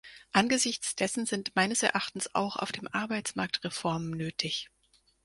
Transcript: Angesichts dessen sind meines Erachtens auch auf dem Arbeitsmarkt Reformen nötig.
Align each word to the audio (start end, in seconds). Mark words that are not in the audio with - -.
Angesichts 0.31 0.95
dessen 0.95 1.27
sind 1.27 1.55
meines 1.55 1.83
Erachtens 1.83 2.33
auch 2.33 2.55
auf 2.55 2.71
dem 2.71 2.87
Arbeitsmarkt 2.87 3.63
Reformen 3.63 4.09
nötig. 4.09 4.71